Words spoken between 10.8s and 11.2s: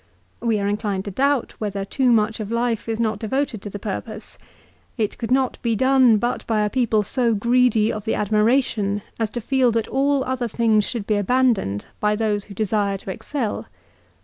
should be